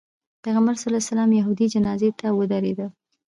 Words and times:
پیغمبر 0.43 0.75
علیه 0.87 1.01
السلام 1.03 1.31
یهودي 1.39 1.65
جنازې 1.73 2.09
ته 2.19 2.27
ودرېده. 2.37 2.87